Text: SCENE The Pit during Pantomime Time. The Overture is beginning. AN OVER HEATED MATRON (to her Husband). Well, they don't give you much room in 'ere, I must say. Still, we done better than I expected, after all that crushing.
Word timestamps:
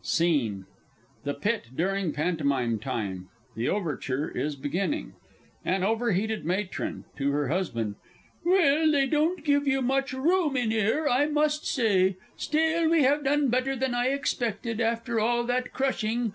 SCENE 0.03 0.65
The 1.25 1.35
Pit 1.35 1.65
during 1.75 2.11
Pantomime 2.11 2.79
Time. 2.79 3.29
The 3.55 3.69
Overture 3.69 4.29
is 4.35 4.55
beginning. 4.55 5.13
AN 5.63 5.83
OVER 5.83 6.13
HEATED 6.13 6.43
MATRON 6.43 7.03
(to 7.17 7.31
her 7.31 7.49
Husband). 7.49 7.93
Well, 8.43 8.91
they 8.91 9.05
don't 9.05 9.45
give 9.45 9.67
you 9.67 9.79
much 9.83 10.11
room 10.11 10.57
in 10.57 10.71
'ere, 10.71 11.07
I 11.07 11.27
must 11.27 11.67
say. 11.67 12.17
Still, 12.35 12.89
we 12.89 13.03
done 13.03 13.49
better 13.49 13.75
than 13.75 13.93
I 13.93 14.07
expected, 14.07 14.81
after 14.81 15.19
all 15.19 15.43
that 15.43 15.71
crushing. 15.71 16.29